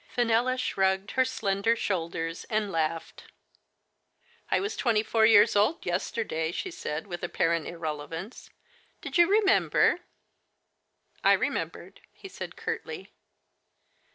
Fenella 0.09 0.57
shrugged 0.57 1.11
her 1.11 1.23
slender 1.23 1.75
shoulders, 1.75 2.43
and 2.45 2.71
laughed." 2.71 3.25
I 4.49 4.59
was 4.59 4.75
twenty 4.75 5.03
four 5.03 5.27
years 5.27 5.55
old 5.55 5.85
yester 5.85 6.23
day," 6.23 6.51
she 6.51 6.71
said, 6.71 7.05
with 7.05 7.21
apparent 7.23 7.67
irrelevance;" 7.67 8.49
did 9.03 9.19
you 9.19 9.29
remember?"" 9.31 9.99
I 11.23 11.33
remembered," 11.33 12.01
he 12.13 12.27
said 12.27 12.55
curtly. 12.55 13.11